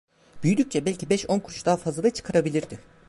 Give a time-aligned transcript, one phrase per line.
[0.43, 2.79] Büyüdükçe belki beş on kuruş daha fazla da çıkarabilirdi.